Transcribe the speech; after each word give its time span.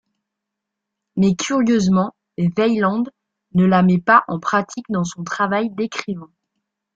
Mais 1.15 1.35
curieusement, 1.35 2.15
Vailland 2.35 3.03
ne 3.53 3.65
la 3.65 3.83
met 3.83 3.99
pas 4.01 4.23
en 4.27 4.39
pratique 4.39 4.87
dans 4.89 5.03
son 5.03 5.23
travail 5.23 5.69
d'écrivain. 5.69 6.31